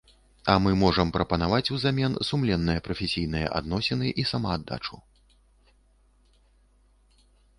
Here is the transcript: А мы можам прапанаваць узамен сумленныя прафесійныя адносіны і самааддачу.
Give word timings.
А 0.51 0.53
мы 0.65 0.71
можам 0.83 1.09
прапанаваць 1.15 1.73
узамен 1.75 2.15
сумленныя 2.29 2.83
прафесійныя 2.87 3.51
адносіны 3.59 4.15
і 4.23 4.27
самааддачу. 4.31 5.01